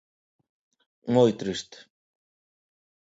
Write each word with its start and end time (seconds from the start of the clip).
Moi 1.13 1.31
triste... 1.39 1.77